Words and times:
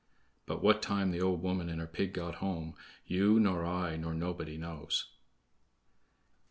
But 0.47 0.63
what 0.63 0.81
time 0.81 1.11
the 1.11 1.21
old 1.21 1.43
woman 1.43 1.69
and 1.69 1.79
her 1.79 1.85
pig 1.85 2.11
got 2.15 2.33
home, 2.41 2.73
you, 3.05 3.39
nor 3.39 3.63
I, 3.63 3.97
nor 3.97 4.15
nobody 4.15 4.57
knows. 4.57 5.11